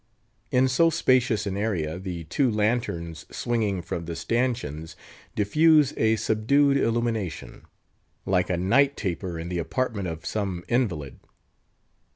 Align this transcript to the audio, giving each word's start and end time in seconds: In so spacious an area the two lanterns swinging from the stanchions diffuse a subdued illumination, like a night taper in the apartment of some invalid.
In 0.49 0.67
so 0.67 0.89
spacious 0.89 1.45
an 1.45 1.55
area 1.55 1.99
the 1.99 2.23
two 2.23 2.49
lanterns 2.49 3.27
swinging 3.29 3.83
from 3.83 4.05
the 4.05 4.15
stanchions 4.15 4.95
diffuse 5.35 5.93
a 5.95 6.15
subdued 6.15 6.75
illumination, 6.75 7.65
like 8.25 8.49
a 8.49 8.57
night 8.57 8.97
taper 8.97 9.37
in 9.37 9.47
the 9.47 9.59
apartment 9.59 10.07
of 10.07 10.25
some 10.25 10.63
invalid. 10.67 11.19